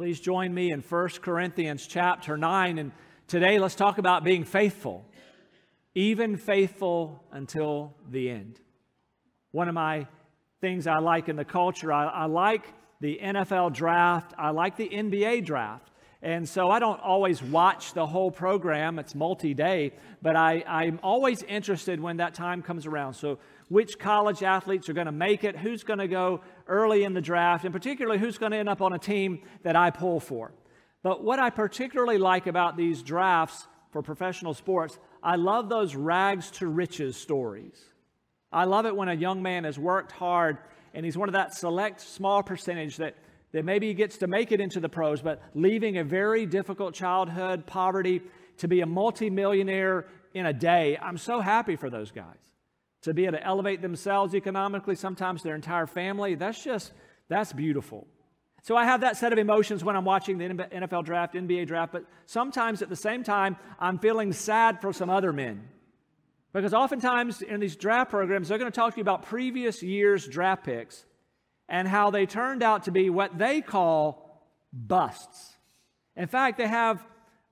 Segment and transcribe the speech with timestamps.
[0.00, 2.78] Please join me in 1 Corinthians chapter 9.
[2.78, 2.90] And
[3.26, 5.04] today let's talk about being faithful,
[5.94, 8.58] even faithful until the end.
[9.50, 10.06] One of my
[10.62, 12.64] things I like in the culture, I, I like
[13.02, 15.90] the NFL draft, I like the NBA draft.
[16.22, 19.92] And so I don't always watch the whole program, it's multi day,
[20.22, 23.12] but I, I'm always interested when that time comes around.
[23.12, 23.38] So,
[23.70, 27.20] which college athletes are going to make it, who's going to go early in the
[27.20, 30.52] draft, and particularly who's going to end up on a team that I pull for.
[31.02, 36.50] But what I particularly like about these drafts for professional sports, I love those rags
[36.52, 37.80] to riches stories.
[38.52, 40.58] I love it when a young man has worked hard
[40.92, 43.14] and he's one of that select small percentage that
[43.52, 46.94] that maybe he gets to make it into the pros, but leaving a very difficult
[46.94, 48.22] childhood, poverty,
[48.58, 50.96] to be a multimillionaire in a day.
[51.00, 52.49] I'm so happy for those guys.
[53.02, 56.92] To be able to elevate themselves economically, sometimes their entire family, that's just,
[57.28, 58.06] that's beautiful.
[58.62, 61.92] So I have that set of emotions when I'm watching the NFL draft, NBA draft,
[61.92, 65.66] but sometimes at the same time, I'm feeling sad for some other men.
[66.52, 70.26] Because oftentimes in these draft programs, they're going to talk to you about previous year's
[70.26, 71.06] draft picks
[71.68, 75.56] and how they turned out to be what they call busts.
[76.16, 77.02] In fact, they have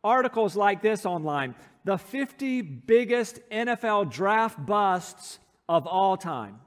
[0.02, 1.54] articles like this online
[1.88, 5.38] the 50 biggest NFL draft busts
[5.70, 6.60] of all time.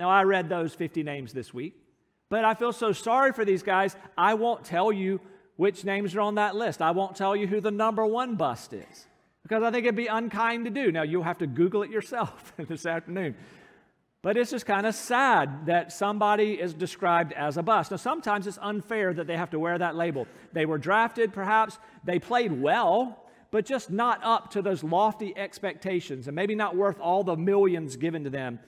[0.00, 1.76] Now, I read those 50 names this week,
[2.28, 3.94] but I feel so sorry for these guys.
[4.16, 5.20] I won't tell you
[5.54, 6.82] which names are on that list.
[6.82, 9.06] I won't tell you who the number one bust is
[9.44, 10.90] because I think it'd be unkind to do.
[10.90, 13.36] Now, you'll have to Google it yourself this afternoon.
[14.22, 17.92] But it's just kind of sad that somebody is described as a bust.
[17.92, 20.26] Now, sometimes it's unfair that they have to wear that label.
[20.52, 26.26] They were drafted, perhaps, they played well, but just not up to those lofty expectations,
[26.26, 28.58] and maybe not worth all the millions given to them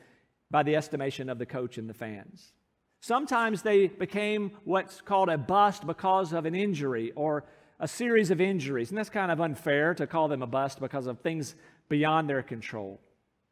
[0.50, 2.52] by the estimation of the coach and the fans.
[3.00, 7.44] Sometimes they became what's called a bust because of an injury or
[7.78, 11.06] a series of injuries, and that's kind of unfair to call them a bust because
[11.06, 11.54] of things
[11.88, 13.00] beyond their control.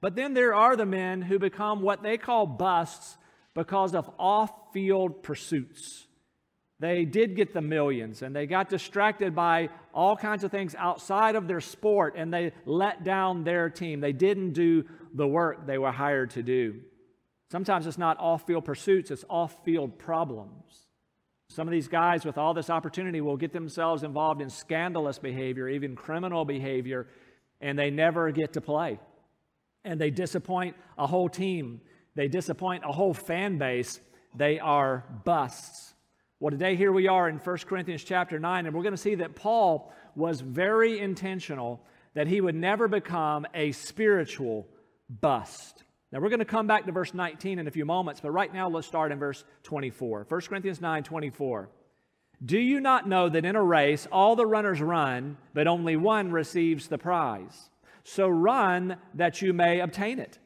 [0.00, 3.16] But then there are the men who become what they call busts
[3.54, 6.06] because of off field pursuits.
[6.80, 11.34] They did get the millions and they got distracted by all kinds of things outside
[11.34, 14.00] of their sport and they let down their team.
[14.00, 16.80] They didn't do the work they were hired to do.
[17.50, 20.86] Sometimes it's not off field pursuits, it's off field problems.
[21.48, 25.68] Some of these guys with all this opportunity will get themselves involved in scandalous behavior,
[25.68, 27.08] even criminal behavior,
[27.60, 29.00] and they never get to play
[29.84, 31.80] and they disappoint a whole team,
[32.14, 34.00] they disappoint a whole fan base,
[34.34, 35.94] they are busts.
[36.40, 39.16] Well, today here we are in 1 Corinthians chapter 9, and we're going to see
[39.16, 41.80] that Paul was very intentional
[42.14, 44.68] that he would never become a spiritual
[45.08, 45.82] bust.
[46.12, 48.54] Now, we're going to come back to verse 19 in a few moments, but right
[48.54, 50.26] now let's start in verse 24.
[50.28, 51.70] 1 Corinthians 9 24.
[52.44, 56.30] Do you not know that in a race all the runners run, but only one
[56.30, 57.68] receives the prize?
[58.04, 60.38] So run that you may obtain it.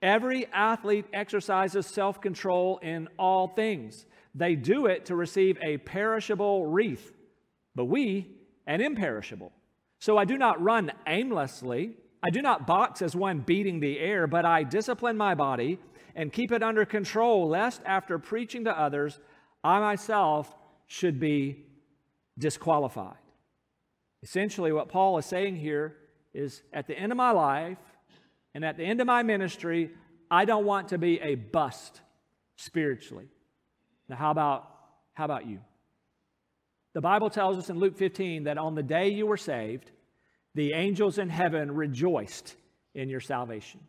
[0.00, 4.06] Every athlete exercises self control in all things.
[4.34, 7.12] They do it to receive a perishable wreath,
[7.74, 8.36] but we
[8.66, 9.52] an imperishable.
[10.00, 11.92] So I do not run aimlessly.
[12.22, 15.78] I do not box as one beating the air, but I discipline my body
[16.16, 19.20] and keep it under control, lest after preaching to others,
[19.62, 20.54] I myself
[20.86, 21.64] should be
[22.38, 23.16] disqualified.
[24.22, 25.96] Essentially, what Paul is saying here
[26.32, 27.78] is at the end of my life
[28.54, 29.90] and at the end of my ministry,
[30.30, 32.00] I don't want to be a bust
[32.56, 33.28] spiritually.
[34.08, 34.68] Now, how about,
[35.14, 35.60] how about you?
[36.92, 39.90] The Bible tells us in Luke 15 that on the day you were saved,
[40.54, 42.54] the angels in heaven rejoiced
[42.94, 43.80] in your salvation.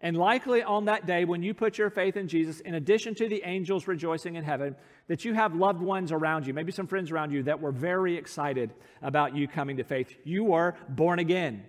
[0.00, 3.28] And likely on that day, when you put your faith in Jesus, in addition to
[3.28, 4.74] the angels rejoicing in heaven,
[5.06, 8.16] that you have loved ones around you, maybe some friends around you, that were very
[8.16, 10.12] excited about you coming to faith.
[10.24, 11.62] You were born again.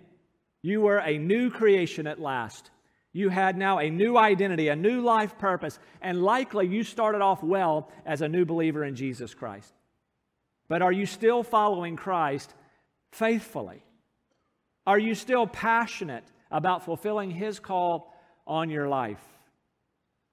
[0.62, 2.70] You were a new creation at last.
[3.14, 7.44] You had now a new identity, a new life purpose, and likely you started off
[7.44, 9.72] well as a new believer in Jesus Christ.
[10.68, 12.52] But are you still following Christ
[13.12, 13.84] faithfully?
[14.84, 18.12] Are you still passionate about fulfilling His call
[18.48, 19.22] on your life?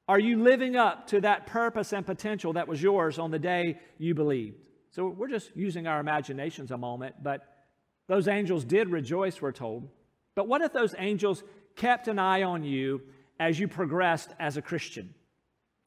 [0.08, 3.80] Are you living up to that purpose and potential that was yours on the day
[4.00, 4.68] you believed?
[4.90, 7.48] So we're just using our imaginations a moment, but
[8.08, 9.88] those angels did rejoice, we're told.
[10.36, 11.44] But what if those angels
[11.76, 13.02] kept an eye on you
[13.40, 15.14] as you progressed as a Christian?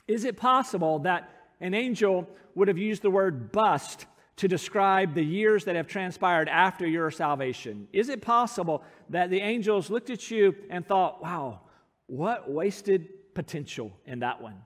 [0.07, 5.25] Is it possible that an angel would have used the word bust to describe the
[5.25, 7.89] years that have transpired after your salvation?
[7.93, 11.61] Is it possible that the angels looked at you and thought, wow,
[12.07, 14.61] what wasted potential in that one?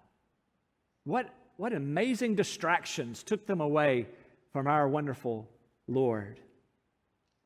[1.05, 4.07] What, what amazing distractions took them away
[4.53, 5.49] from our wonderful
[5.87, 6.41] Lord.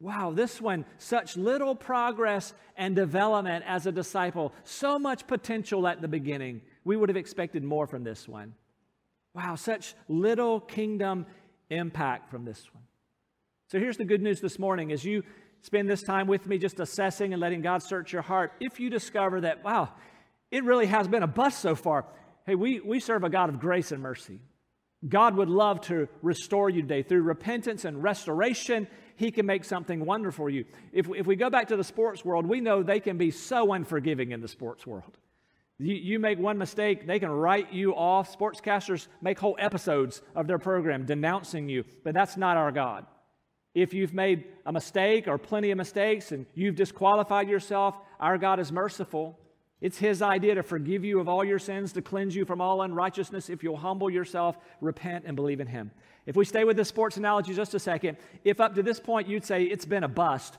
[0.02, 6.02] Wow, this one, such little progress and development as a disciple, so much potential at
[6.02, 6.60] the beginning.
[6.82, 8.54] We would have expected more from this one.
[9.32, 11.25] Wow, such little kingdom
[11.70, 12.82] impact from this one.
[13.69, 15.22] So here's the good news this morning as you
[15.60, 18.54] spend this time with me just assessing and letting God search your heart.
[18.58, 19.90] If you discover that, wow,
[20.50, 22.06] it really has been a bust so far,
[22.44, 24.40] hey, we, we serve a God of grace and mercy.
[25.08, 28.88] God would love to restore you today through repentance and restoration.
[29.17, 30.64] He can make something wonderful for you.
[30.93, 33.73] If, if we go back to the sports world, we know they can be so
[33.73, 35.19] unforgiving in the sports world.
[35.79, 38.37] You, you make one mistake, they can write you off.
[38.37, 43.06] Sportscasters make whole episodes of their program denouncing you, but that's not our God.
[43.75, 48.61] If you've made a mistake or plenty of mistakes and you've disqualified yourself, our God
[48.61, 49.38] is merciful.
[49.82, 52.82] It's His idea to forgive you of all your sins, to cleanse you from all
[52.82, 55.90] unrighteousness if you'll humble yourself, repent, and believe in Him.
[56.25, 59.29] If we stay with the sports analogy just a second, if up to this point
[59.29, 60.56] you'd say it's been a bust,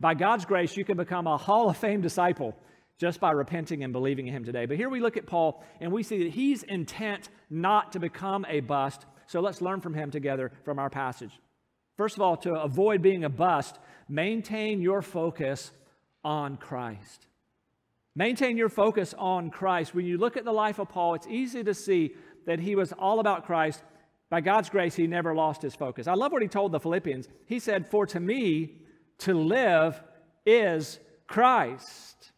[0.00, 2.54] by God's grace, you can become a Hall of Fame disciple
[2.98, 4.66] just by repenting and believing in Him today.
[4.66, 8.44] But here we look at Paul and we see that he's intent not to become
[8.48, 9.06] a bust.
[9.28, 11.32] So let's learn from him together from our passage.
[11.96, 13.78] First of all, to avoid being a bust,
[14.08, 15.70] maintain your focus
[16.24, 17.26] on Christ.
[18.16, 19.94] Maintain your focus on Christ.
[19.94, 22.14] When you look at the life of Paul, it's easy to see
[22.46, 23.82] that he was all about Christ.
[24.30, 26.06] By God's grace, he never lost his focus.
[26.06, 27.28] I love what he told the Philippians.
[27.44, 28.78] He said, For to me,
[29.18, 30.02] to live
[30.46, 32.32] is Christ,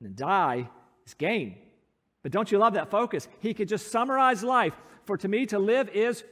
[0.00, 0.70] and to die
[1.04, 1.56] is gain.
[2.22, 3.26] But don't you love that focus?
[3.40, 4.74] He could just summarize life.
[5.04, 6.22] For to me, to live is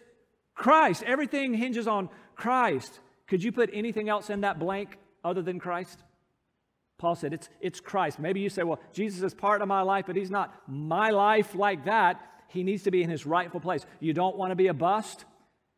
[0.54, 1.02] Christ.
[1.02, 3.00] Everything hinges on Christ.
[3.26, 6.04] Could you put anything else in that blank other than Christ?
[6.98, 8.18] Paul said, it's, it's Christ.
[8.18, 11.54] Maybe you say, well, Jesus is part of my life, but he's not my life
[11.54, 12.20] like that.
[12.48, 13.86] He needs to be in his rightful place.
[14.00, 15.24] You don't want to be a bust?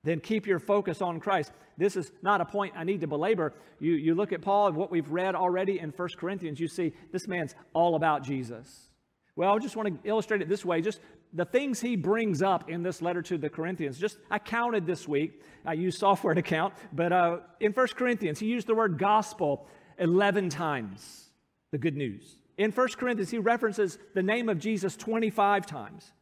[0.03, 1.53] Then keep your focus on Christ.
[1.77, 3.53] This is not a point I need to belabor.
[3.81, 6.95] You, you look at Paul and what we've read already in 1 Corinthians, you see
[7.13, 8.89] this man's all about Jesus.
[9.37, 10.81] Well, I just want to illustrate it this way.
[10.81, 11.01] Just
[11.33, 13.99] the things he brings up in this letter to the Corinthians.
[13.99, 15.43] Just I counted this week.
[15.67, 19.67] I use software to count, but uh, in 1 Corinthians, he used the word gospel
[20.01, 21.31] 11 times,
[21.71, 22.37] the good news.
[22.59, 26.13] In 1 Corinthians, he references the name of Jesus 25 times.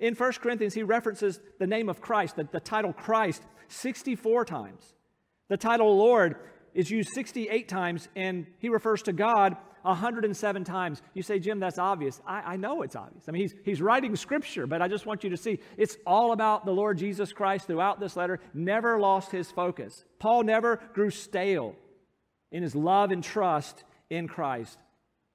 [0.00, 4.94] In 1 Corinthians, he references the name of Christ, the, the title Christ, 64 times.
[5.48, 6.36] The title Lord
[6.74, 11.00] is used 68 times, and he refers to God 107 times.
[11.14, 12.20] You say, Jim, that's obvious.
[12.26, 13.24] I, I, know it's obvious.
[13.28, 16.32] I mean, he's, he's writing scripture, but I just want you to see it's all
[16.32, 18.40] about the Lord Jesus Christ throughout this letter.
[18.52, 20.04] Never lost his focus.
[20.18, 21.76] Paul never grew stale
[22.50, 24.78] in his love and trust in Christ.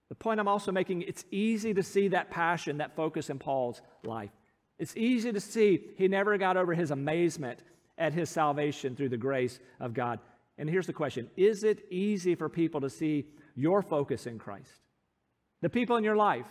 [0.10, 3.81] The point I'm also making, it's easy to see that passion, that focus in Paul's
[4.04, 4.31] life.
[4.78, 7.60] It's easy to see he never got over his amazement
[7.98, 10.19] at his salvation through the grace of God.
[10.58, 14.72] And here's the question Is it easy for people to see your focus in Christ?
[15.62, 16.48] The people in your life,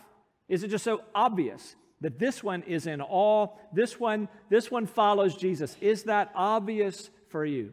[0.48, 3.48] is it just so obvious that this one is in awe?
[3.72, 5.76] This one, this one follows Jesus.
[5.80, 7.72] Is that obvious for you?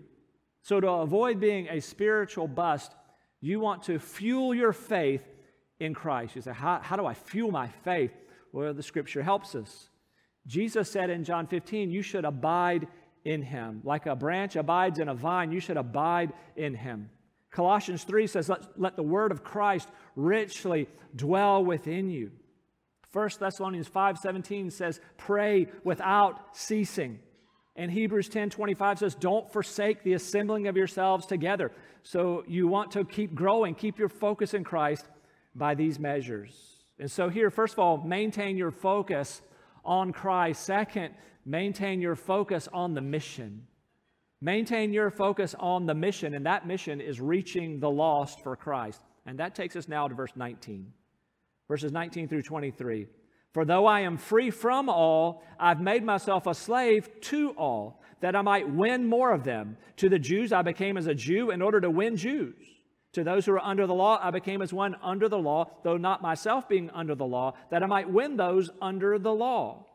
[0.68, 2.94] So, to avoid being a spiritual bust,
[3.40, 5.24] you want to fuel your faith
[5.80, 6.36] in Christ.
[6.36, 8.12] You say, How, how do I fuel my faith?
[8.52, 9.88] Well, the scripture helps us.
[10.46, 12.90] Jesus said in John 15, You should abide
[13.24, 13.80] in him.
[13.86, 17.12] Like a branch abides in a vine, you should abide in him.
[17.50, 22.32] Colossians 3 says, Let, let the word of Christ richly dwell within you.
[23.14, 27.20] 1 Thessalonians 5:17 says, Pray without ceasing.
[27.78, 31.72] And Hebrews 10 25 says, Don't forsake the assembling of yourselves together.
[32.02, 35.06] So you want to keep growing, keep your focus in Christ
[35.56, 36.78] by these measures.
[37.00, 39.42] And so, here, first of all, maintain your focus
[39.86, 40.64] on Christ.
[40.64, 41.14] Second,
[41.46, 43.68] maintain your focus on the mission.
[44.42, 49.02] Maintain your focus on the mission, and that mission is reaching the lost for Christ.
[49.26, 50.92] And that takes us now to verse 19,
[51.68, 53.08] verses 19 through 23.
[53.54, 58.36] For though I am free from all, I've made myself a slave to all, that
[58.36, 59.78] I might win more of them.
[59.98, 62.56] To the Jews, I became as a Jew in order to win Jews.
[63.14, 65.98] To those who are under the law, I became as one under the law, though
[65.98, 69.86] not myself being under the law, that I might win those under the law.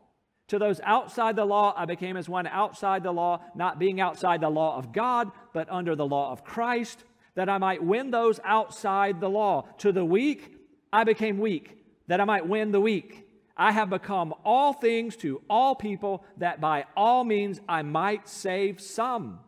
[0.48, 4.40] To those outside the law, I became as one outside the law, not being outside
[4.40, 7.04] the law of God, but under the law of Christ,
[7.36, 9.68] that I might win those outside the law.
[9.78, 10.56] To the weak,
[10.92, 11.78] I became weak,
[12.08, 13.26] that I might win the weak.
[13.62, 18.80] I have become all things to all people, that by all means I might save
[18.80, 19.38] some.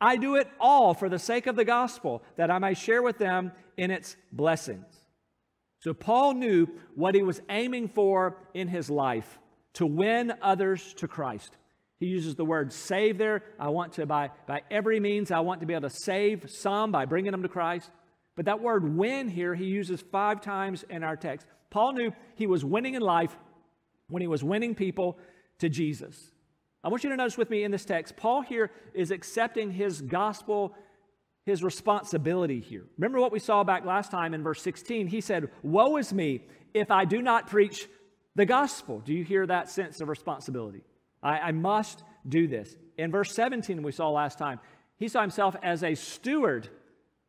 [0.00, 3.18] I do it all for the sake of the gospel, that I may share with
[3.18, 4.84] them in its blessings.
[5.78, 6.66] So Paul knew
[6.96, 9.38] what he was aiming for in his life
[9.74, 11.56] to win others to Christ.
[12.00, 13.44] He uses the word save there.
[13.60, 16.90] I want to, by, by every means, I want to be able to save some
[16.90, 17.92] by bringing them to Christ.
[18.34, 21.46] But that word win here, he uses five times in our text.
[21.70, 23.36] Paul knew he was winning in life
[24.12, 25.18] when he was winning people
[25.58, 26.30] to Jesus.
[26.84, 30.00] I want you to notice with me in this text, Paul here is accepting his
[30.00, 30.74] gospel,
[31.44, 32.84] his responsibility here.
[32.98, 35.06] Remember what we saw back last time in verse 16?
[35.06, 36.42] He said, Woe is me
[36.74, 37.88] if I do not preach
[38.34, 39.00] the gospel.
[39.00, 40.82] Do you hear that sense of responsibility?
[41.22, 42.76] I, I must do this.
[42.98, 44.58] In verse 17, we saw last time,
[44.98, 46.68] he saw himself as a steward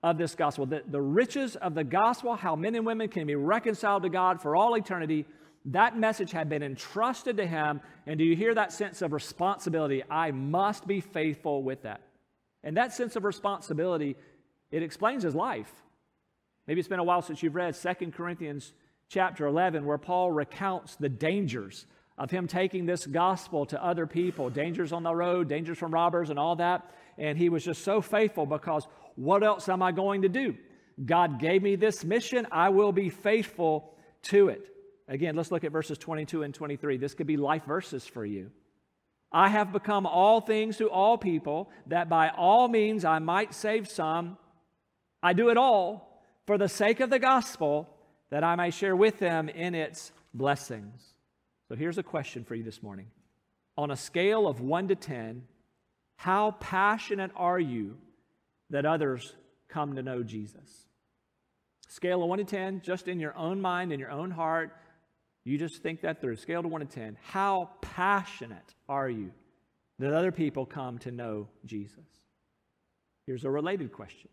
[0.02, 0.66] of this gospel.
[0.66, 4.42] The, the riches of the gospel, how men and women can be reconciled to God
[4.42, 5.25] for all eternity,
[5.65, 7.82] that message had been entrusted to him.
[8.05, 10.03] And do you hear that sense of responsibility?
[10.10, 12.01] I must be faithful with that.
[12.63, 14.15] And that sense of responsibility,
[14.72, 15.72] it explains his life.
[16.67, 18.74] Maybe it's been a while since you've read 2 Corinthians
[19.10, 21.86] chapter 11, where Paul recounts the dangers
[22.17, 26.29] of him taking this gospel to other people dangers on the road, dangers from robbers,
[26.29, 26.91] and all that.
[27.17, 30.55] And he was just so faithful because what else am I going to do?
[31.03, 32.48] God gave me this mission.
[32.51, 33.93] I will be faithful
[34.24, 34.73] to it.
[35.08, 36.98] Again, let's look at verses 22 and 23.
[36.98, 38.52] This could be life verses for you.
[39.32, 43.90] I have become all things to all people, that by all means I might save
[43.90, 44.38] some.
[45.22, 47.90] I do it all for the sake of the gospel,
[48.30, 51.02] that I may share with them in its blessings.
[51.68, 53.08] So here's a question for you this morning.
[53.78, 55.44] On a scale of 1 to 10,
[56.18, 57.98] how passionate are you
[58.70, 59.34] that others
[59.68, 60.88] come to know Jesus?
[61.90, 64.76] Scale of 1 to 10, just in your own mind, in your own heart,
[65.44, 66.38] you just think that through.
[66.38, 67.18] Scale to 1 to 10.
[67.22, 69.32] How passionate are you
[70.00, 72.00] that other people come to know Jesus?
[73.26, 74.30] Here's a related question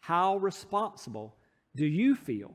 [0.00, 1.34] How responsible
[1.74, 2.54] do you feel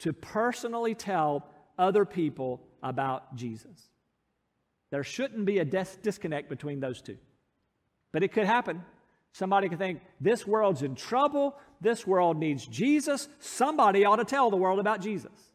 [0.00, 3.90] to personally tell other people about Jesus.
[4.90, 7.16] There shouldn't be a dis- disconnect between those two.
[8.12, 8.82] But it could happen.
[9.32, 11.56] Somebody could think, this world's in trouble.
[11.80, 13.28] This world needs Jesus.
[13.38, 15.51] Somebody ought to tell the world about Jesus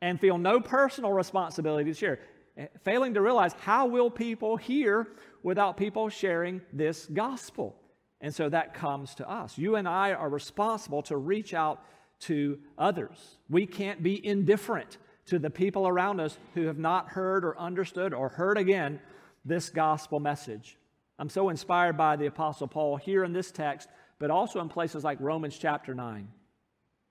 [0.00, 2.20] and feel no personal responsibility to share.
[2.56, 5.08] Eh, failing to realize how will people hear
[5.42, 7.76] without people sharing this gospel?
[8.20, 9.58] And so that comes to us.
[9.58, 11.84] You and I are responsible to reach out
[12.20, 13.38] to others.
[13.50, 18.14] We can't be indifferent to the people around us who have not heard or understood
[18.14, 19.00] or heard again
[19.44, 20.78] this gospel message.
[21.18, 23.88] I'm so inspired by the Apostle Paul here in this text,
[24.18, 26.28] but also in places like Romans chapter 9.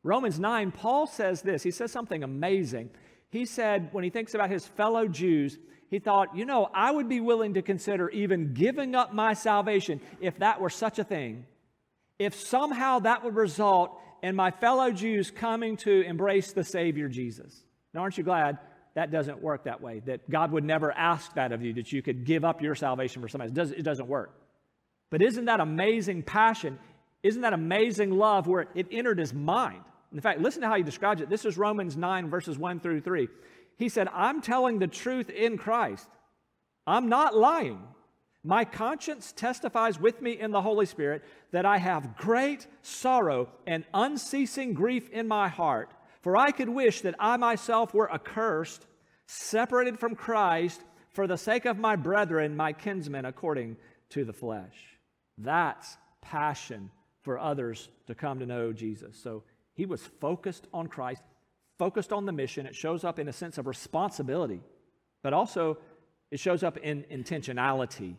[0.05, 1.63] Romans 9, Paul says this.
[1.63, 2.91] He says something amazing.
[3.31, 5.57] He said, when he thinks about his fellow Jews,
[5.89, 9.99] he thought, you know, I would be willing to consider even giving up my salvation
[10.21, 11.47] if that were such a thing.
[12.19, 17.63] If somehow that would result in my fellow Jews coming to embrace the Savior Jesus.
[17.91, 18.59] Now, aren't you glad
[18.93, 20.03] that doesn't work that way?
[20.05, 23.23] That God would never ask that of you, that you could give up your salvation
[23.23, 23.49] for somebody.
[23.49, 24.39] It doesn't, it doesn't work.
[25.09, 26.77] But isn't that amazing passion?
[27.23, 29.81] Isn't that amazing love where it entered his mind?
[30.13, 31.29] In fact, listen to how he describes it.
[31.29, 33.27] This is Romans 9, verses 1 through 3.
[33.77, 36.07] He said, I'm telling the truth in Christ.
[36.87, 37.79] I'm not lying.
[38.43, 43.83] My conscience testifies with me in the Holy Spirit that I have great sorrow and
[43.93, 45.89] unceasing grief in my heart.
[46.21, 48.85] For I could wish that I myself were accursed,
[49.25, 50.81] separated from Christ,
[51.11, 53.77] for the sake of my brethren, my kinsmen, according
[54.09, 54.75] to the flesh.
[55.37, 56.91] That's passion
[57.23, 59.17] for others to come to know Jesus.
[59.17, 59.43] So
[59.75, 61.21] he was focused on Christ,
[61.77, 62.65] focused on the mission.
[62.65, 64.61] It shows up in a sense of responsibility,
[65.21, 65.77] but also
[66.31, 68.15] it shows up in intentionality.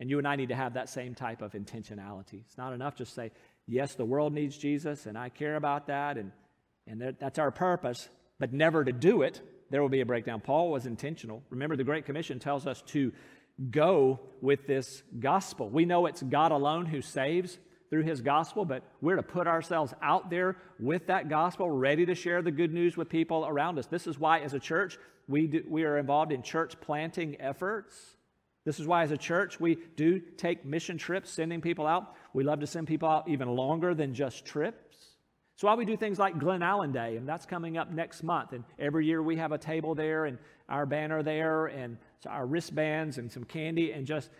[0.00, 2.40] And you and I need to have that same type of intentionality.
[2.46, 3.32] It's not enough just say,
[3.66, 6.32] yes, the world needs Jesus, and I care about that, and
[6.86, 9.40] and that's our purpose, but never to do it,
[9.70, 10.40] there will be a breakdown.
[10.40, 11.42] Paul was intentional.
[11.50, 13.12] Remember, the Great Commission tells us to
[13.70, 15.68] go with this gospel.
[15.68, 17.58] We know it's God alone who saves
[17.90, 22.14] through his gospel, but we're to put ourselves out there with that gospel, ready to
[22.14, 23.86] share the good news with people around us.
[23.86, 28.16] This is why, as a church, we, do, we are involved in church planting efforts.
[28.64, 32.14] This is why, as a church, we do take mission trips, sending people out.
[32.32, 34.96] We love to send people out even longer than just trips.
[35.54, 38.52] So why we do things like Glen Allen Day, and that's coming up next month.
[38.52, 40.36] And every year we have a table there, and
[40.68, 41.96] our banner there, and
[42.28, 44.30] our wristbands, and some candy, and just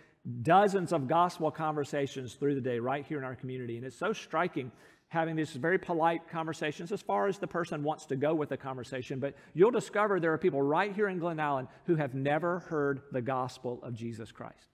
[0.41, 3.77] dozens of gospel conversations through the day right here in our community.
[3.77, 4.71] And it's so striking
[5.09, 8.57] having these very polite conversations as far as the person wants to go with the
[8.57, 9.19] conversation.
[9.19, 13.01] But you'll discover there are people right here in Glen Allen who have never heard
[13.11, 14.67] the gospel of Jesus Christ.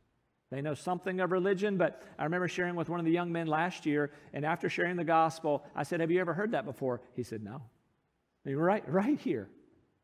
[0.49, 3.47] They know something of religion, but I remember sharing with one of the young men
[3.47, 7.01] last year, and after sharing the gospel, I said, Have you ever heard that before?
[7.15, 7.61] He said, No.
[8.45, 9.49] I mean, right, right here,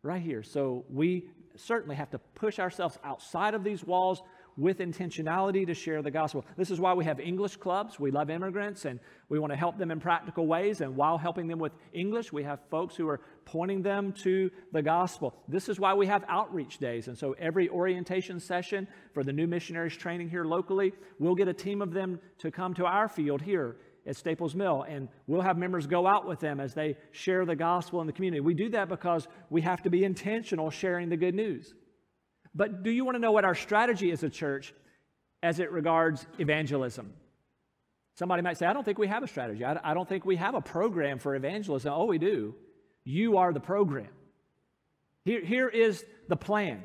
[0.01, 0.41] right here.
[0.41, 4.23] So we certainly have to push ourselves outside of these walls.
[4.59, 6.45] With intentionality to share the gospel.
[6.57, 7.99] This is why we have English clubs.
[7.99, 8.99] We love immigrants and
[9.29, 10.81] we want to help them in practical ways.
[10.81, 14.81] And while helping them with English, we have folks who are pointing them to the
[14.81, 15.33] gospel.
[15.47, 17.07] This is why we have outreach days.
[17.07, 21.53] And so every orientation session for the new missionaries training here locally, we'll get a
[21.53, 25.57] team of them to come to our field here at Staples Mill, and we'll have
[25.57, 28.41] members go out with them as they share the gospel in the community.
[28.41, 31.75] We do that because we have to be intentional sharing the good news.
[32.59, 34.73] But do you want to know what our strategy is as a church
[35.41, 37.13] as it regards evangelism?
[38.15, 39.63] Somebody might say, I don't think we have a strategy.
[39.63, 41.93] I, I don't think we have a program for evangelism.
[41.95, 42.53] Oh, we do.
[43.05, 44.09] You are the program.
[45.23, 46.83] Here, here is the plan.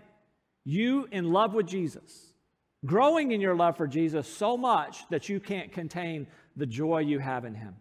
[0.65, 2.33] You in love with Jesus,
[2.87, 7.19] growing in your love for Jesus so much that you can't contain the joy you
[7.19, 7.75] have in Him.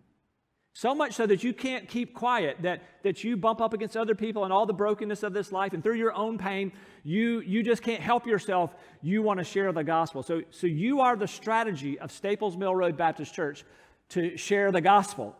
[0.75, 4.15] So much so that you can't keep quiet, that, that you bump up against other
[4.15, 6.71] people and all the brokenness of this life, and through your own pain,
[7.03, 8.73] you, you just can't help yourself.
[9.03, 10.23] You want to share the gospel.
[10.23, 13.63] So, so you are the strategy of Staples Mill Road Baptist Church
[14.09, 15.35] to share the gospel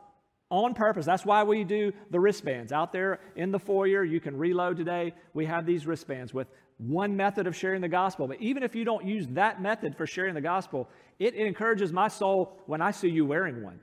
[0.52, 1.04] on purpose.
[1.04, 2.72] That's why we do the wristbands.
[2.72, 5.16] Out there in the foyer, you can reload today.
[5.34, 6.48] We have these wristbands with
[6.78, 8.28] one method of sharing the gospel.
[8.28, 11.92] But even if you don't use that method for sharing the gospel, it, it encourages
[11.92, 13.80] my soul when I see you wearing one.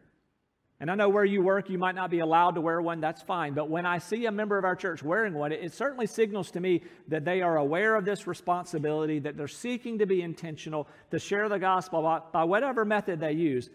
[0.80, 3.20] And I know where you work, you might not be allowed to wear one, that's
[3.20, 3.52] fine.
[3.52, 6.50] But when I see a member of our church wearing one, it, it certainly signals
[6.52, 10.88] to me that they are aware of this responsibility, that they're seeking to be intentional,
[11.10, 13.68] to share the gospel by, by whatever method they use.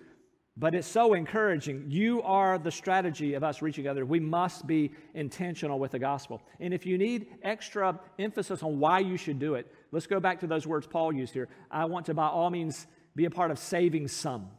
[0.58, 1.86] But it's so encouraging.
[1.90, 4.08] You are the strategy of us reaching others.
[4.08, 6.42] We must be intentional with the gospel.
[6.60, 10.40] And if you need extra emphasis on why you should do it, let's go back
[10.40, 11.50] to those words Paul used here.
[11.70, 14.50] I want to, by all means, be a part of saving some.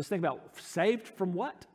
[0.00, 1.66] Let's think about saved from what?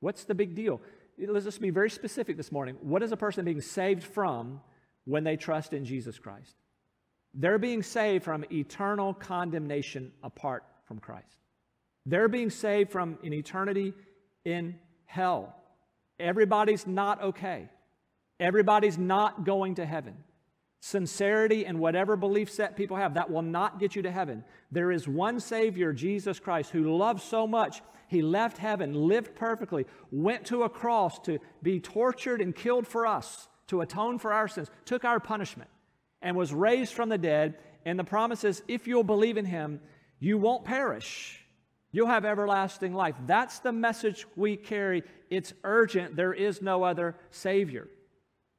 [0.00, 0.82] What's the big deal?
[1.16, 2.76] Let's just be very specific this morning.
[2.82, 4.60] What is a person being saved from
[5.06, 6.56] when they trust in Jesus Christ?
[7.32, 11.38] They're being saved from eternal condemnation apart from Christ.
[12.04, 13.94] They're being saved from an eternity
[14.44, 15.56] in hell.
[16.20, 17.70] Everybody's not okay.
[18.38, 20.18] Everybody's not going to heaven
[20.84, 24.44] sincerity and whatever belief set people have, that will not get you to heaven.
[24.70, 29.86] There is one Savior, Jesus Christ, who loved so much, he left heaven, lived perfectly,
[30.10, 34.46] went to a cross to be tortured and killed for us, to atone for our
[34.46, 35.70] sins, took our punishment,
[36.20, 37.56] and was raised from the dead.
[37.86, 39.80] And the promise is if you'll believe in him,
[40.18, 41.46] you won't perish.
[41.92, 43.16] You'll have everlasting life.
[43.26, 45.02] That's the message we carry.
[45.30, 46.14] It's urgent.
[46.14, 47.88] There is no other Savior.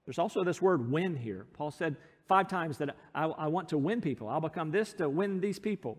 [0.06, 1.46] There's also this word win here.
[1.54, 4.28] Paul said, five times that I, I want to win people.
[4.28, 5.98] I'll become this to win these people.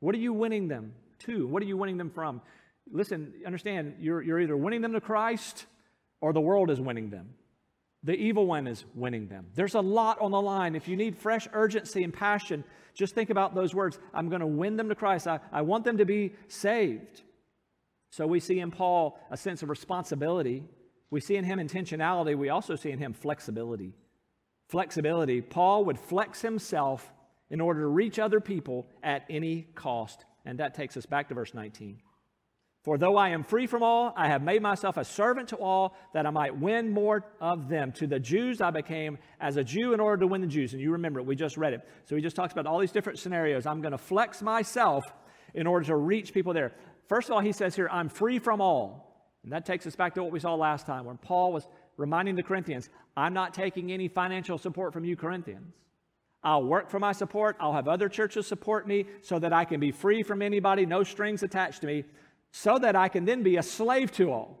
[0.00, 1.46] What are you winning them to?
[1.46, 2.40] What are you winning them from?
[2.90, 5.66] Listen, understand, you're, you're either winning them to Christ
[6.20, 7.30] or the world is winning them.
[8.02, 9.46] The evil one is winning them.
[9.54, 10.74] There's a lot on the line.
[10.74, 13.98] If you need fresh urgency and passion, just think about those words.
[14.12, 15.26] I'm going to win them to Christ.
[15.26, 17.22] I, I want them to be saved.
[18.10, 20.64] So we see in Paul a sense of responsibility.
[21.10, 22.36] We see in him intentionality.
[22.36, 23.94] We also see in him flexibility
[24.68, 27.12] flexibility, Paul would flex himself
[27.50, 30.24] in order to reach other people at any cost.
[30.44, 32.00] And that takes us back to verse 19.
[32.84, 35.96] For though I am free from all, I have made myself a servant to all
[36.12, 37.92] that I might win more of them.
[37.92, 40.74] To the Jews, I became as a Jew in order to win the Jews.
[40.74, 41.80] And you remember it, we just read it.
[42.04, 43.64] So he just talks about all these different scenarios.
[43.64, 45.04] I'm going to flex myself
[45.54, 46.72] in order to reach people there.
[47.08, 49.14] First of all, he says here, I'm free from all.
[49.44, 52.36] And that takes us back to what we saw last time when Paul was reminding
[52.36, 55.72] the Corinthians, I'm not taking any financial support from you, Corinthians.
[56.42, 57.56] I'll work for my support.
[57.58, 61.02] I'll have other churches support me so that I can be free from anybody, no
[61.02, 62.04] strings attached to me,
[62.52, 64.58] so that I can then be a slave to all.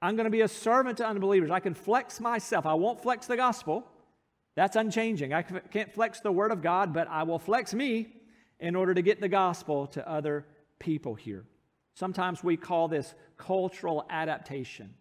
[0.00, 1.50] I'm going to be a servant to unbelievers.
[1.50, 2.66] I can flex myself.
[2.66, 3.84] I won't flex the gospel.
[4.54, 5.32] That's unchanging.
[5.32, 8.08] I can't flex the word of God, but I will flex me
[8.60, 10.46] in order to get the gospel to other
[10.78, 11.44] people here.
[11.94, 14.94] Sometimes we call this cultural adaptation.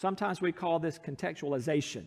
[0.00, 2.04] Sometimes we call this contextualization,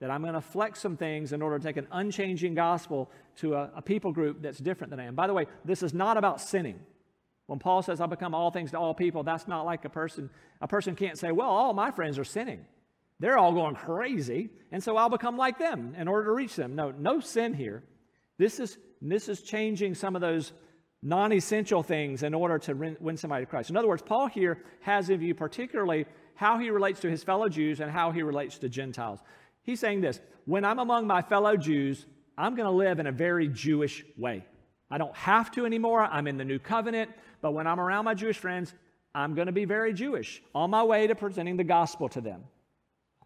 [0.00, 3.54] that I'm going to flex some things in order to take an unchanging gospel to
[3.54, 5.14] a, a, people group that's different than I am.
[5.14, 6.80] By the way, this is not about sinning.
[7.46, 10.30] When Paul says, I'll become all things to all people, that's not like a person.
[10.60, 12.64] A person can't say, Well, all my friends are sinning.
[13.18, 16.74] They're all going crazy, and so I'll become like them in order to reach them.
[16.74, 17.82] No, no sin here.
[18.38, 20.52] This is, this is changing some of those
[21.02, 23.68] non essential things in order to win somebody to Christ.
[23.68, 26.06] In other words, Paul here has in view particularly
[26.40, 29.20] how he relates to his fellow Jews and how he relates to Gentiles.
[29.62, 32.06] He's saying this when I'm among my fellow Jews,
[32.38, 34.46] I'm going to live in a very Jewish way.
[34.90, 36.02] I don't have to anymore.
[36.02, 37.10] I'm in the new covenant.
[37.42, 38.72] But when I'm around my Jewish friends,
[39.14, 42.44] I'm going to be very Jewish on my way to presenting the gospel to them.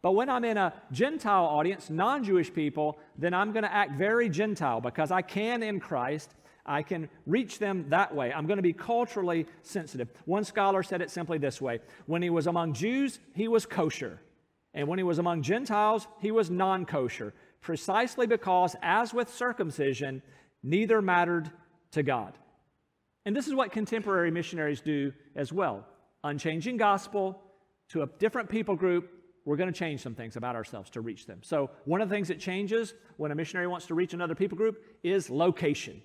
[0.02, 3.92] But when I'm in a Gentile audience, non Jewish people, then I'm going to act
[3.92, 6.34] very Gentile because I can in Christ.
[6.66, 8.32] I can reach them that way.
[8.32, 10.08] I'm going to be culturally sensitive.
[10.24, 14.20] One scholar said it simply this way When he was among Jews, he was kosher.
[14.72, 20.22] And when he was among Gentiles, he was non kosher, precisely because, as with circumcision,
[20.62, 21.50] neither mattered
[21.92, 22.36] to God.
[23.26, 25.86] And this is what contemporary missionaries do as well.
[26.24, 27.40] Unchanging gospel
[27.90, 29.10] to a different people group,
[29.44, 31.40] we're going to change some things about ourselves to reach them.
[31.42, 34.56] So, one of the things that changes when a missionary wants to reach another people
[34.56, 36.00] group is location.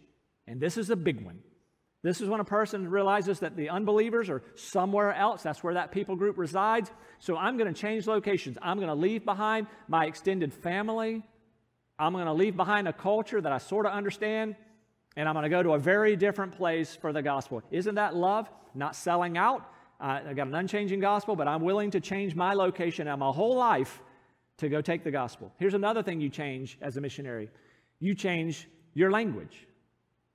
[0.50, 1.40] And this is a big one.
[2.02, 5.44] This is when a person realizes that the unbelievers are somewhere else.
[5.44, 6.90] That's where that people group resides.
[7.20, 8.58] So I'm going to change locations.
[8.62, 11.24] I'm going to leave behind my extended family.
[12.00, 14.56] I'm going to leave behind a culture that I sort of understand.
[15.18, 17.62] And I'm going to go to a very different place for the gospel.
[17.70, 18.50] Isn't that love?
[18.74, 19.70] Not selling out.
[20.00, 23.32] Uh, I got an unchanging gospel, but I'm willing to change my location and my
[23.32, 24.02] whole life
[24.60, 25.52] to go take the gospel.
[25.58, 27.50] Here's another thing you change as a missionary
[28.00, 29.68] you change your language.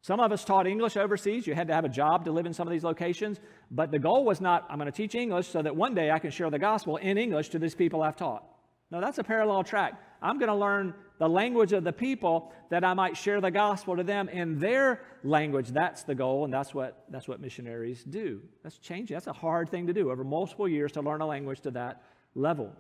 [0.05, 1.47] Some of us taught English overseas.
[1.47, 3.41] You had to have a job to live in some of these locations.
[3.71, 6.19] But the goal was not, I'm going to teach English so that one day I
[6.19, 8.45] can share the gospel in English to these people I've taught.
[8.91, 9.99] No, that's a parallel track.
[10.21, 13.97] I'm going to learn the language of the people that I might share the gospel
[13.97, 15.69] to them in their language.
[15.69, 18.43] That's the goal, and that's what, that's what missionaries do.
[18.63, 19.15] That's changing.
[19.15, 22.03] That's a hard thing to do over multiple years to learn a language to that
[22.35, 22.71] level.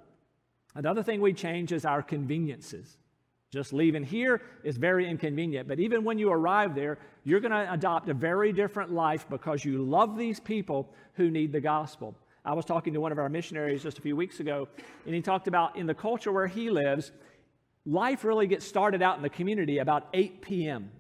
[0.74, 2.98] Another thing we change is our conveniences.
[3.54, 5.68] Just leaving here is very inconvenient.
[5.68, 9.64] But even when you arrive there, you're going to adopt a very different life because
[9.64, 12.16] you love these people who need the gospel.
[12.44, 14.66] I was talking to one of our missionaries just a few weeks ago,
[15.06, 17.12] and he talked about in the culture where he lives,
[17.86, 20.90] life really gets started out in the community about 8 p.m.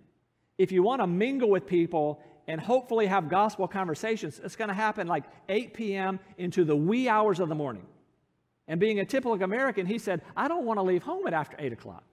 [0.56, 4.74] If you want to mingle with people and hopefully have gospel conversations, it's going to
[4.74, 6.20] happen like 8 p.m.
[6.38, 7.86] into the wee hours of the morning.
[8.68, 11.56] And being a typical American, he said, I don't want to leave home at after
[11.58, 12.04] 8 o'clock.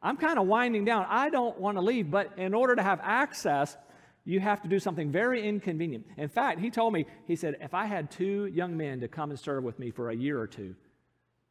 [0.00, 1.06] I'm kind of winding down.
[1.08, 3.76] I don't want to leave, but in order to have access,
[4.24, 6.06] you have to do something very inconvenient.
[6.16, 9.30] In fact, he told me, he said, if I had two young men to come
[9.30, 10.74] and serve with me for a year or two,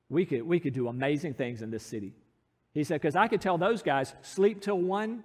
[0.09, 2.13] we could, we could do amazing things in this city.
[2.73, 5.23] He said, because I could tell those guys, sleep till one,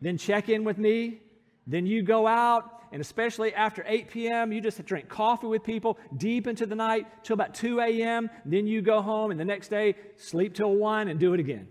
[0.00, 1.20] then check in with me,
[1.66, 5.98] then you go out, and especially after 8 p.m., you just drink coffee with people
[6.16, 8.28] deep into the night till about 2 a.m.
[8.44, 11.68] Then you go home, and the next day, sleep till 1 and do it again.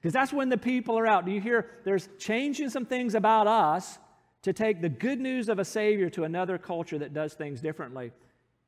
[0.00, 1.26] Because that's when the people are out.
[1.26, 1.66] Do you hear?
[1.84, 3.98] There's changing some things about us
[4.42, 8.12] to take the good news of a Savior to another culture that does things differently.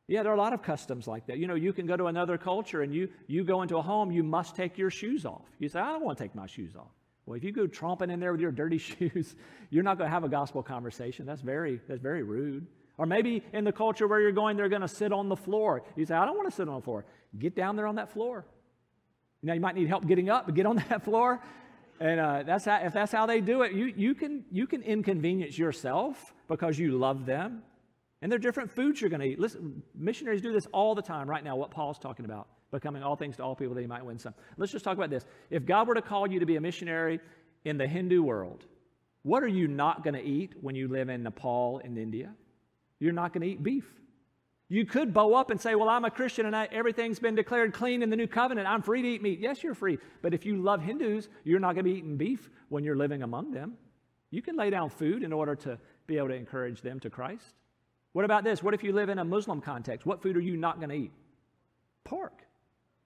[0.09, 1.39] Yeah, there are a lot of customs like that.
[1.39, 4.11] You know, you can go to another culture and you, you go into a home,
[4.11, 5.47] you must take your shoes off.
[5.59, 6.91] You say, I don't want to take my shoes off.
[7.25, 9.35] Well, if you go tromping in there with your dirty shoes,
[9.71, 11.25] you're not going to have a gospel conversation.
[11.25, 12.67] That's very, that's very rude.
[12.99, 15.83] Or maybe in the culture where you're going, they're going to sit on the floor.
[15.97, 17.07] You say, I don't want to sit on the floor.
[17.39, 18.45] Get down there on that floor.
[19.43, 21.41] You know, you might need help getting up, but get on that floor.
[22.01, 24.83] And uh, that's how, if that's how they do it, you, you, can, you can
[24.83, 27.63] inconvenience yourself because you love them.
[28.21, 29.39] And there are different foods you're going to eat.
[29.39, 33.17] Listen, missionaries do this all the time right now, what Paul's talking about, becoming all
[33.17, 34.33] things to all people that he might win some.
[34.57, 35.27] Let's just talk about this.
[35.51, 37.21] If God were to call you to be a missionary
[37.65, 38.65] in the Hindu world,
[39.23, 42.33] what are you not going to eat when you live in Nepal and India?
[42.99, 43.87] You're not going to eat beef.
[44.73, 47.75] You could bow up and say, Well, I'm a Christian and I, everything's been declared
[47.75, 48.67] clean in the new covenant.
[48.67, 49.39] I'm free to eat meat.
[49.39, 49.99] Yes, you're free.
[50.23, 53.23] But if you love Hindus, you're not going to be eating beef when you're living
[53.23, 53.75] among them.
[54.31, 57.55] You can lay down food in order to be able to encourage them to Christ.
[58.15, 58.63] What about this?
[58.63, 60.07] What if you live in a Muslim context?
[60.07, 61.13] What food are you not going to eat?
[62.05, 62.41] Pork.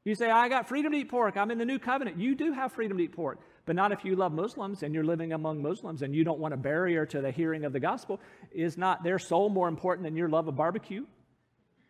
[0.04, 1.36] You say, I got freedom to eat pork.
[1.36, 2.16] I'm in the new covenant.
[2.16, 5.02] You do have freedom to eat pork, but not if you love Muslims and you're
[5.02, 8.20] living among Muslims and you don't want a barrier to the hearing of the gospel.
[8.52, 11.06] Is not their soul more important than your love of barbecue?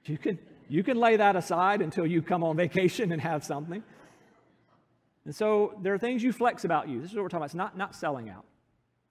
[0.07, 0.38] You can,
[0.69, 3.83] you can lay that aside until you come on vacation and have something.
[5.25, 7.01] And so there are things you flex about you.
[7.01, 7.47] This is what we're talking about.
[7.47, 8.45] It's not, not selling out.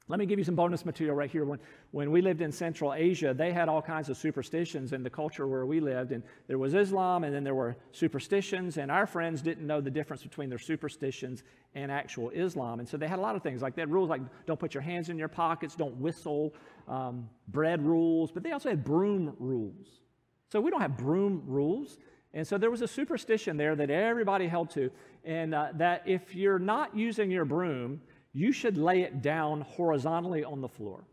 [0.08, 1.46] Let me give you some bonus material right here.
[1.46, 5.10] When, when we lived in Central Asia, they had all kinds of superstitions in the
[5.10, 6.12] culture where we lived.
[6.12, 8.78] And there was Islam, and then there were superstitions.
[8.78, 11.42] And our friends didn't know the difference between their superstitions
[11.74, 12.80] and actual Islam.
[12.80, 14.84] And so they had a lot of things like that rules like don't put your
[14.84, 16.54] hands in your pockets, don't whistle,
[16.88, 18.32] um, bread rules.
[18.32, 19.88] But they also had broom rules.
[20.56, 21.98] So we don't have broom rules.
[22.34, 24.90] And so there was a superstition there that everybody held to,
[25.26, 28.00] and uh, that if you're not using your broom,
[28.32, 31.04] you should lay it down horizontally on the floor.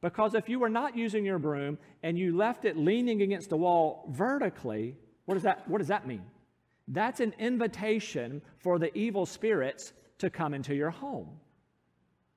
[0.00, 3.56] Because if you were not using your broom and you left it leaning against the
[3.56, 6.22] wall vertically, what does that, what does that mean?
[6.86, 11.30] That's an invitation for the evil spirits to come into your home.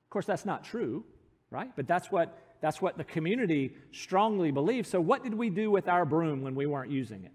[0.06, 1.04] Of course, that's not true,
[1.52, 1.70] right?
[1.76, 4.88] But that's what that's what the community strongly believes.
[4.88, 7.32] So, what did we do with our broom when we weren't using it?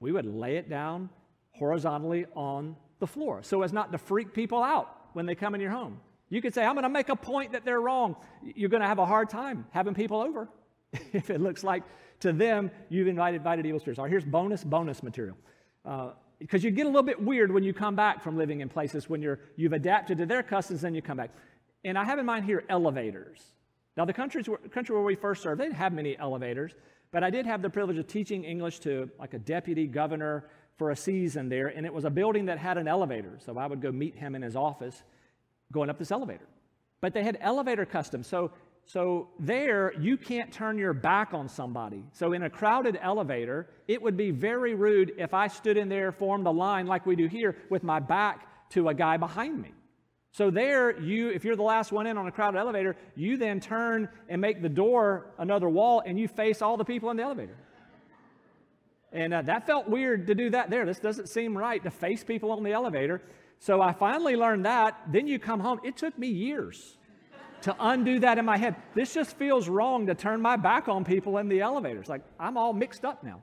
[0.00, 1.10] We would lay it down
[1.52, 5.60] horizontally on the floor so as not to freak people out when they come in
[5.60, 6.00] your home.
[6.30, 8.16] You could say, I'm going to make a point that they're wrong.
[8.42, 10.48] You're going to have a hard time having people over
[11.12, 11.82] if it looks like
[12.20, 13.98] to them you've invited, invited evil spirits.
[13.98, 15.36] All right, here's bonus, bonus material.
[16.38, 18.68] Because uh, you get a little bit weird when you come back from living in
[18.68, 21.30] places when you're, you've adapted to their customs and you come back.
[21.84, 23.40] And I have in mind here elevators.
[23.98, 26.72] Now, the countries, country where we first served, they didn't have many elevators,
[27.10, 30.44] but I did have the privilege of teaching English to like a deputy governor
[30.76, 33.40] for a season there, and it was a building that had an elevator.
[33.44, 35.02] So I would go meet him in his office
[35.72, 36.46] going up this elevator.
[37.00, 38.28] But they had elevator customs.
[38.28, 38.52] So,
[38.84, 42.04] so there, you can't turn your back on somebody.
[42.12, 46.12] So in a crowded elevator, it would be very rude if I stood in there,
[46.12, 49.72] formed a line like we do here, with my back to a guy behind me.
[50.32, 53.60] So there, you, if you're the last one in on a crowded elevator, you then
[53.60, 57.22] turn and make the door another wall, and you face all the people in the
[57.22, 57.56] elevator.
[59.12, 60.84] And uh, that felt weird to do that there.
[60.84, 63.22] This doesn't seem right to face people on the elevator.
[63.58, 65.00] So I finally learned that.
[65.10, 65.80] Then you come home.
[65.82, 66.98] It took me years
[67.62, 68.76] to undo that in my head.
[68.94, 72.08] This just feels wrong to turn my back on people in the elevators.
[72.08, 73.42] Like I'm all mixed up now.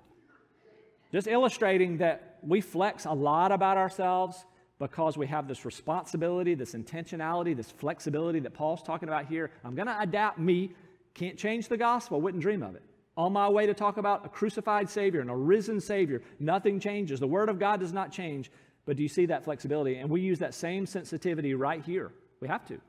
[1.11, 4.45] Just illustrating that we flex a lot about ourselves
[4.79, 9.51] because we have this responsibility, this intentionality, this flexibility that Paul's talking about here.
[9.63, 10.71] I'm going to adapt me.
[11.13, 12.19] Can't change the gospel.
[12.19, 12.83] Wouldn't dream of it.
[13.17, 17.21] On my way to talk about a crucified Savior and a risen Savior, nothing changes.
[17.21, 18.51] The Word of God does not change.
[18.85, 19.95] But do you see that flexibility?
[19.95, 22.11] And we use that same sensitivity right here.
[22.39, 22.79] We have to.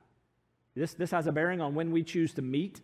[0.75, 2.81] This, this has a bearing on when we choose to meet.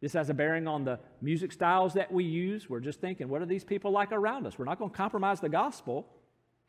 [0.00, 2.70] This has a bearing on the music styles that we use.
[2.70, 4.58] We're just thinking, what are these people like around us?
[4.58, 6.06] We're not going to compromise the gospel.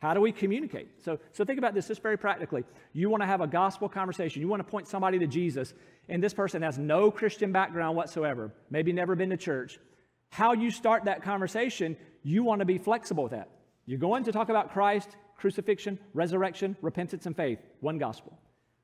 [0.01, 0.89] How do we communicate?
[1.03, 2.63] So, so think about this just very practically.
[2.91, 4.41] You want to have a gospel conversation.
[4.41, 5.75] You want to point somebody to Jesus,
[6.09, 9.79] and this person has no Christian background whatsoever, maybe never been to church.
[10.31, 13.49] How you start that conversation, you want to be flexible with that.
[13.85, 17.59] You're going to talk about Christ, crucifixion, resurrection, repentance, and faith.
[17.79, 18.39] One gospel.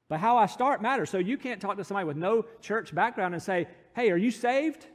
[0.10, 1.10] But how I start matters.
[1.10, 4.30] So you can't talk to somebody with no church background and say, hey, are you
[4.30, 4.86] saved?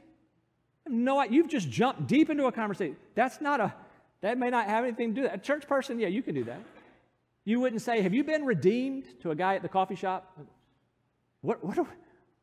[0.87, 2.95] No, you've just jumped deep into a conversation.
[3.15, 3.73] That's not a,
[4.23, 5.33] that may not have anything to do with.
[5.33, 6.61] A church person, yeah, you can do that.
[7.43, 10.39] You wouldn't say, have you been redeemed to a guy at the coffee shop?
[11.41, 11.85] What, what, are,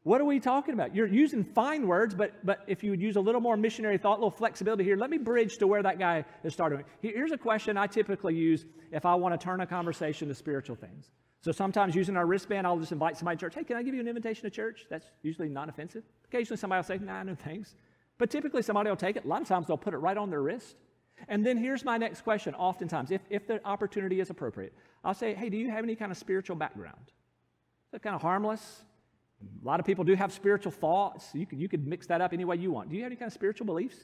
[0.03, 0.95] what are we talking about?
[0.95, 4.19] You're using fine words, but, but if you would use a little more missionary thought,
[4.19, 6.85] a little flexibility here, let me bridge to where that guy is starting.
[7.01, 10.77] Here's a question I typically use if I want to turn a conversation to spiritual
[10.77, 11.11] things.
[11.40, 13.55] So sometimes using our wristband, I'll just invite somebody to church.
[13.55, 14.85] Hey, can I give you an invitation to church?
[14.90, 16.03] That's usually not offensive.
[16.27, 17.75] Occasionally somebody will say, nah, no thanks.
[18.19, 19.25] But typically somebody will take it.
[19.25, 20.77] A lot of times they'll put it right on their wrist.
[21.28, 24.72] And then here's my next question, oftentimes, if, if the opportunity is appropriate.
[25.04, 27.04] I'll say, hey, do you have any kind of spiritual background?
[27.06, 28.85] Is that kind of harmless?
[29.62, 31.30] A lot of people do have spiritual thoughts.
[31.35, 32.90] You could, you could mix that up any way you want.
[32.90, 33.96] Do you have any kind of spiritual beliefs?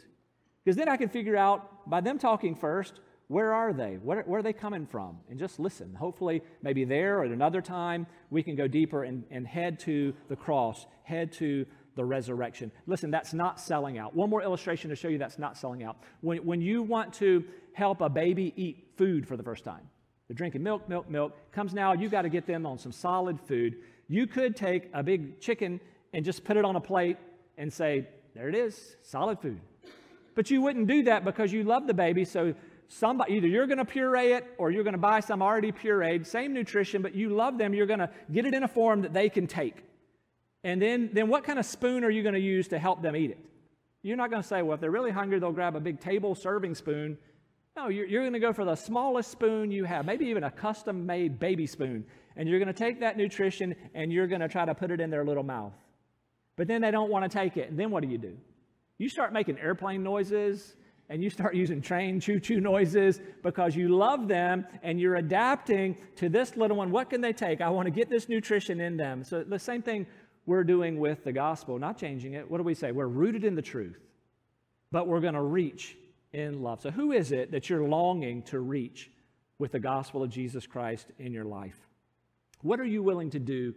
[0.65, 3.99] Because then I can figure out, by them talking first, where are they?
[4.03, 5.19] Where, where, are they coming from?
[5.29, 5.95] And just listen.
[5.95, 10.15] Hopefully, maybe there or at another time, we can go deeper and, and head to
[10.29, 11.67] the cross, head to
[11.97, 12.71] the resurrection.
[12.87, 14.15] Listen, that's not selling out.
[14.15, 15.97] One more illustration to show you that's not selling out.
[16.21, 19.89] When, when you want to help a baby eat food for the first time,
[20.29, 23.41] they're drinking milk, milk, milk, comes now, you got to get them on some solid
[23.41, 23.77] food.
[24.09, 25.81] You could take a big chicken
[26.13, 27.17] and just put it on a plate
[27.59, 29.61] and say, there it is, solid food.
[30.35, 32.55] But you wouldn't do that because you love the baby, so
[32.89, 36.27] somebody either you're going to puree it or you're going to buy some already pureed,
[36.27, 39.15] same nutrition, but you love them, you're going to get it in a form that
[39.15, 39.77] they can take.
[40.67, 43.15] And then, then what kind of spoon are you going to use to help them
[43.15, 43.39] eat it?
[44.03, 46.35] You're not going to say, well, if they're really hungry, they'll grab a big table
[46.35, 47.17] serving spoon.
[47.77, 50.51] No, you're, you're going to go for the smallest spoon you have, maybe even a
[50.51, 52.05] custom made baby spoon.
[52.35, 55.01] And you're going to take that nutrition and you're going to try to put it
[55.01, 55.73] in their little mouth.
[56.57, 57.71] But then they don't want to take it.
[57.71, 58.37] And then what do you do?
[58.99, 60.75] You start making airplane noises
[61.09, 65.97] and you start using train choo choo noises because you love them and you're adapting
[66.17, 66.91] to this little one.
[66.91, 67.61] What can they take?
[67.61, 69.23] I want to get this nutrition in them.
[69.23, 70.07] So the same thing
[70.47, 72.51] we're doing with the gospel, not changing it.
[72.51, 72.93] What do we say?
[72.93, 74.01] We're rooted in the truth,
[74.93, 75.97] but we're going to reach
[76.33, 76.81] in love.
[76.81, 79.11] So, who is it that you're longing to reach
[79.59, 81.79] with the gospel of Jesus Christ in your life?
[82.63, 83.75] What are you willing to do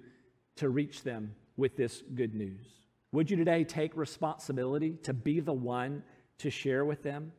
[0.58, 2.66] to reach them with this good news?
[3.12, 6.04] Would you today take responsibility to be the one
[6.40, 7.32] to share with them?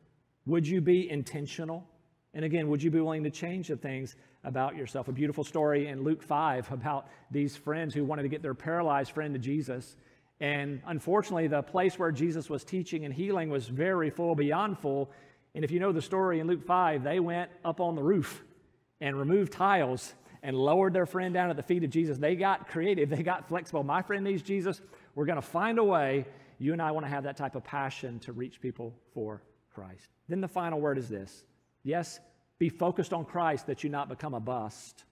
[0.45, 1.87] Would you be intentional?
[2.33, 5.07] And again, would you be willing to change the things about yourself?
[5.07, 9.11] A beautiful story in Luke 5 about these friends who wanted to get their paralyzed
[9.11, 9.95] friend to Jesus.
[10.39, 15.11] And unfortunately, the place where Jesus was teaching and healing was very full, beyond full.
[15.53, 18.43] And if you know the story in Luke 5, they went up on the roof
[18.99, 22.17] and removed tiles and lowered their friend down at the feet of Jesus.
[22.17, 23.83] They got creative, they got flexible.
[23.83, 24.81] My friend needs Jesus.
[25.15, 26.25] We're going to find a way.
[26.57, 29.41] You and I want to have that type of passion to reach people for
[29.73, 30.09] Christ.
[30.29, 31.43] Then the final word is this
[31.83, 32.19] yes,
[32.61, 35.03] be focused on Christ that you not become a bust.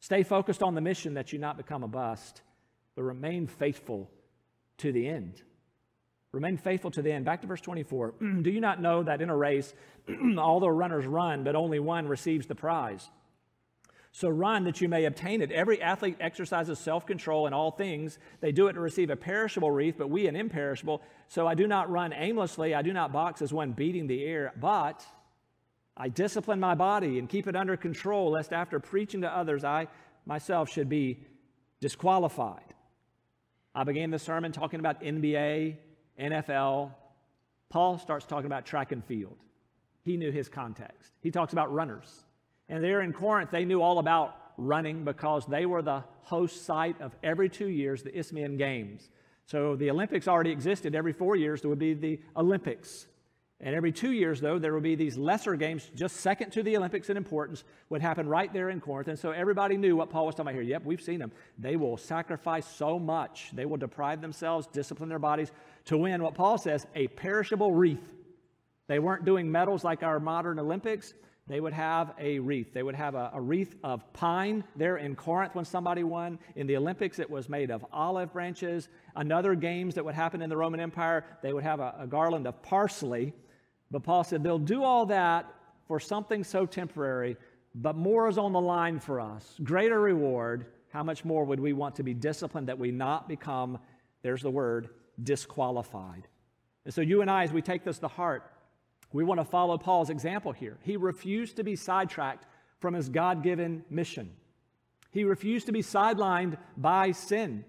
[0.00, 2.42] Stay focused on the mission that you not become a bust.
[2.96, 4.10] but remain faithful
[4.78, 5.40] to the end.
[6.32, 7.24] Remain faithful to the end.
[7.24, 8.14] Back to verse 24.
[8.42, 9.72] Do you not know that in a race,
[10.38, 13.08] all the runners run, but only one receives the prize?
[14.10, 15.52] So run that you may obtain it.
[15.52, 18.18] Every athlete exercises self control in all things.
[18.40, 21.02] They do it to receive a perishable wreath, but we an imperishable.
[21.28, 22.74] So I do not run aimlessly.
[22.74, 25.06] I do not box as one beating the air, but
[25.98, 29.88] I discipline my body and keep it under control, lest after preaching to others, I
[30.24, 31.18] myself should be
[31.80, 32.74] disqualified.
[33.74, 35.76] I began the sermon talking about NBA,
[36.20, 36.92] NFL.
[37.68, 39.36] Paul starts talking about track and field.
[40.04, 41.12] He knew his context.
[41.20, 42.24] He talks about runners.
[42.68, 47.00] And there in Corinth, they knew all about running because they were the host site
[47.00, 49.10] of every two years the Isthmian Games.
[49.46, 50.94] So the Olympics already existed.
[50.94, 53.06] Every four years, there would be the Olympics.
[53.60, 56.76] And every two years, though, there would be these lesser games, just second to the
[56.76, 59.08] Olympics in importance, would happen right there in Corinth.
[59.08, 60.62] And so everybody knew what Paul was talking about here.
[60.62, 61.32] Yep, we've seen them.
[61.58, 65.50] They will sacrifice so much, they will deprive themselves, discipline their bodies
[65.86, 68.14] to win what Paul says a perishable wreath.
[68.86, 71.14] They weren't doing medals like our modern Olympics.
[71.48, 72.72] They would have a wreath.
[72.74, 76.38] They would have a, a, wreath of pine there in Corinth when somebody won.
[76.56, 78.88] In the Olympics, it was made of olive branches.
[79.16, 82.46] Another games that would happen in the Roman Empire, they would have a, a garland
[82.46, 83.32] of parsley.
[83.90, 85.46] But Paul said they'll do all that
[85.86, 87.36] for something so temporary,
[87.74, 89.54] but more is on the line for us.
[89.62, 90.66] Greater reward.
[90.90, 93.78] How much more would we want to be disciplined that we not become,
[94.22, 94.88] there's the word,
[95.22, 96.26] disqualified?
[96.84, 98.50] And so, you and I, as we take this to heart,
[99.12, 100.78] we want to follow Paul's example here.
[100.82, 102.46] He refused to be sidetracked
[102.80, 104.30] from his God given mission.
[105.10, 107.64] He refused to be sidelined by sin.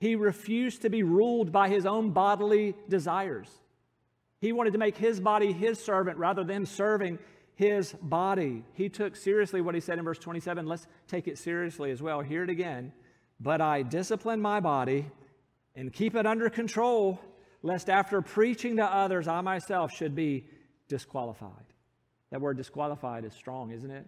[0.00, 3.48] He refused to be ruled by his own bodily desires.
[4.40, 7.18] He wanted to make his body his servant rather than serving
[7.54, 8.64] his body.
[8.74, 10.66] He took seriously what he said in verse 27.
[10.66, 12.20] Let's take it seriously as well.
[12.20, 12.92] Hear it again.
[13.40, 15.10] But I discipline my body
[15.74, 17.20] and keep it under control,
[17.62, 20.46] lest after preaching to others, I myself should be
[20.88, 21.50] disqualified.
[22.30, 24.06] That word disqualified is strong, isn't it?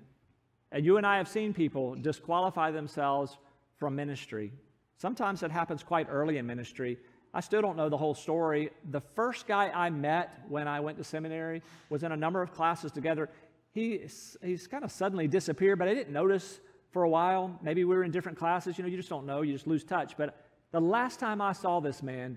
[0.73, 3.37] And you and I have seen people disqualify themselves
[3.79, 4.53] from ministry.
[4.99, 6.99] Sometimes it happens quite early in ministry.
[7.33, 8.71] I still don't know the whole story.
[8.90, 12.53] The first guy I met when I went to seminary was in a number of
[12.53, 13.29] classes together.
[13.73, 14.01] He,
[14.43, 17.57] he's kind of suddenly disappeared, but I didn't notice for a while.
[17.62, 18.77] Maybe we were in different classes.
[18.77, 20.16] You know, you just don't know, you just lose touch.
[20.16, 20.37] But
[20.73, 22.37] the last time I saw this man,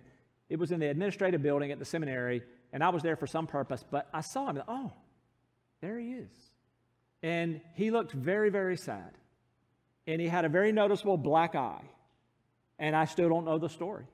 [0.50, 3.48] it was in the administrative building at the seminary, and I was there for some
[3.48, 4.62] purpose, but I saw him.
[4.68, 4.92] Oh,
[5.82, 6.32] there he is.
[7.24, 9.12] And he looked very, very sad.
[10.06, 11.84] And he had a very noticeable black eye.
[12.78, 14.06] And I still don't know the story.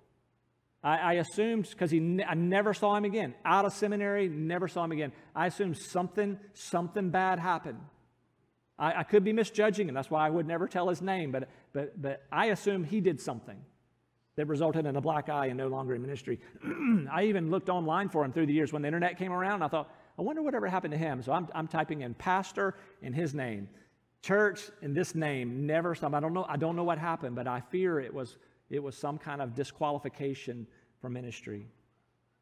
[0.83, 3.35] I, I assumed, because ne- I never saw him again.
[3.43, 5.11] Out of seminary, never saw him again.
[5.35, 7.79] I assumed something, something bad happened.
[8.77, 9.95] I, I could be misjudging him.
[9.95, 11.31] That's why I would never tell his name.
[11.31, 13.57] But, but, but I assumed he did something
[14.37, 16.39] that resulted in a black eye and no longer in ministry.
[17.11, 19.63] I even looked online for him through the years when the internet came around.
[19.63, 21.21] I thought, I wonder whatever happened to him.
[21.21, 23.67] So I'm, I'm typing in pastor in his name,
[24.21, 26.15] church in this name, never some.
[26.15, 26.45] I don't know.
[26.47, 28.37] I don't know what happened, but I fear it was
[28.69, 30.67] it was some kind of disqualification
[31.01, 31.67] for ministry.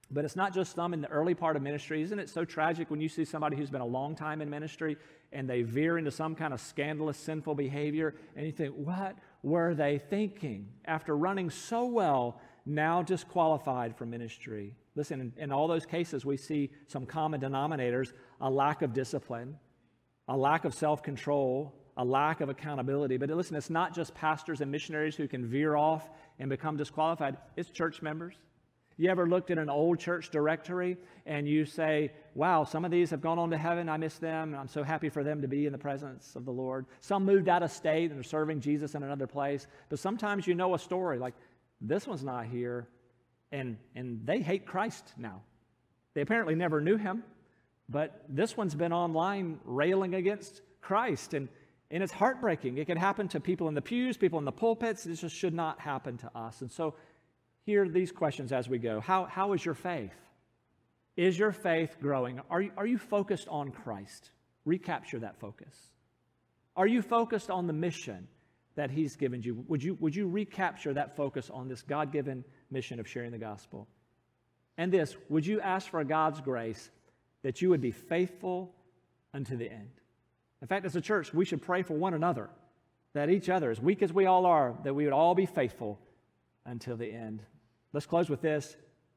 [0.10, 2.02] But it's not just some in the early part of ministry.
[2.02, 4.98] Isn't it so tragic when you see somebody who's been a long time in ministry
[5.34, 9.74] and they veer into some kind of scandalous, sinful behavior, and you think, what were
[9.74, 10.70] they thinking?
[10.86, 14.76] After running so well, now disqualified from ministry.
[14.96, 19.58] Listen, in, in all those cases, we see some common denominators a lack of discipline,
[20.28, 23.18] a lack of self control, a lack of accountability.
[23.18, 27.38] But listen, it's not just pastors and missionaries who can veer off and become disqualified,
[27.56, 28.36] it's church members.
[29.00, 33.12] You ever looked at an old church directory and you say, wow, some of these
[33.12, 33.90] have gone on to heaven.
[33.90, 34.56] I miss them.
[34.56, 36.86] I'm so happy for them to be in the presence of the Lord.
[37.02, 39.68] Some moved out of state and are serving Jesus in another place.
[39.90, 41.36] But sometimes you know a story like
[41.80, 42.88] this one's not here
[43.52, 45.42] and, and they hate Christ now.
[46.16, 47.24] They apparently never knew him,
[47.88, 51.36] but this one's been online railing against Christ.
[51.36, 51.50] And,
[51.90, 52.78] and it's heartbreaking.
[52.78, 55.04] It can happen to people in the pews, people in the pulpits.
[55.04, 56.62] This just should not happen to us.
[56.62, 56.96] And so
[57.66, 59.00] hear these questions as we go.
[59.00, 60.14] How, how is your faith?
[61.16, 62.42] Is your faith growing?
[62.50, 64.32] Are you, are you focused on Christ?
[64.66, 65.76] Recapture that focus.
[66.76, 68.28] Are you focused on the mission
[68.76, 69.66] that He's given you?
[69.68, 73.40] Would you, would you recapture that focus on this God given mission of sharing the
[73.40, 73.88] gospel?
[74.78, 76.92] And this, would you ask for God's grace
[77.42, 78.76] that you would be faithful
[79.34, 79.90] unto the end?
[80.62, 82.50] In fact, as a church, we should pray for one another,
[83.14, 86.00] that each other, as weak as we all are, that we would all be faithful
[86.66, 87.44] until the end.
[87.94, 88.76] Let's close with this.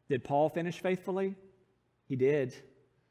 [0.08, 1.34] Did Paul finish faithfully?
[2.06, 2.54] He did.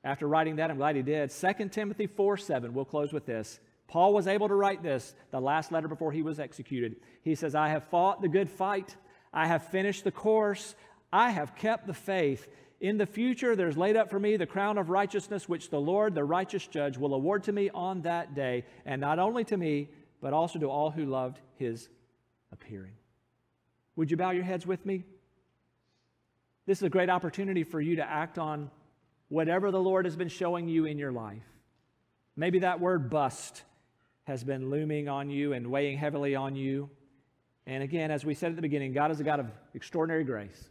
[0.04, 1.32] After writing that, I'm glad he did.
[1.32, 3.60] 2 Timothy 4 7, we'll close with this.
[3.88, 6.98] Paul was able to write this, the last letter before he was executed.
[7.24, 8.96] He says, I have fought the good fight.
[9.34, 10.76] I have finished the course.
[11.12, 12.48] I have kept the faith.
[12.82, 16.16] In the future, there's laid up for me the crown of righteousness, which the Lord,
[16.16, 19.90] the righteous judge, will award to me on that day, and not only to me,
[20.22, 21.90] but also to all who loved his
[22.52, 22.94] appearing.
[23.98, 25.04] Would you bow your heads with me?
[26.66, 28.72] This is a great opportunity for you to act on
[29.28, 31.44] whatever the Lord has been showing you in your life.
[32.38, 33.64] Maybe that word bust
[34.24, 36.90] has been looming on you and weighing heavily on you.
[37.66, 40.70] And again, as we said at the beginning, God is a God of extraordinary grace.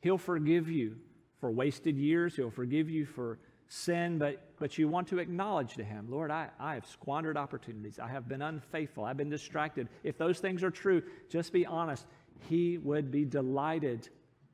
[0.00, 0.96] He'll forgive you
[1.44, 3.38] for wasted years, He'll forgive you for
[3.68, 7.98] sin, but, but you want to acknowledge to Him, Lord, I, I have squandered opportunities.
[7.98, 9.04] I have been unfaithful.
[9.04, 9.90] I've been distracted.
[10.04, 12.06] If those things are true, just be honest.
[12.48, 14.08] He would be delighted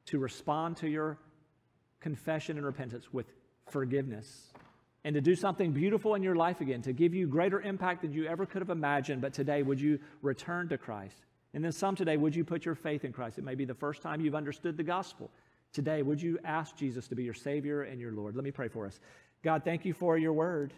[0.07, 1.17] to respond to your
[2.01, 3.27] confession and repentance with
[3.69, 4.49] forgiveness
[5.05, 8.13] and to do something beautiful in your life again, to give you greater impact than
[8.13, 9.23] you ever could have imagined.
[9.23, 11.25] But today, would you return to Christ?
[11.55, 13.39] And then some today, would you put your faith in Christ?
[13.39, 15.31] It may be the first time you've understood the gospel.
[15.73, 18.35] Today, would you ask Jesus to be your Savior and your Lord?
[18.35, 18.99] Let me pray for us.
[19.43, 20.73] God, thank you for your word,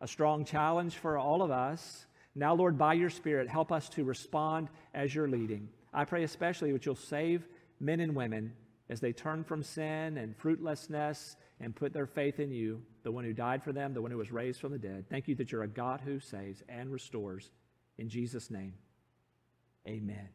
[0.00, 2.06] a strong challenge for all of us.
[2.34, 5.68] Now, Lord, by your Spirit, help us to respond as you're leading.
[5.92, 7.48] I pray especially that you'll save
[7.80, 8.52] men and women
[8.90, 13.24] as they turn from sin and fruitlessness and put their faith in you, the one
[13.24, 15.06] who died for them, the one who was raised from the dead.
[15.10, 17.50] Thank you that you're a God who saves and restores.
[17.98, 18.74] In Jesus' name,
[19.86, 20.28] amen.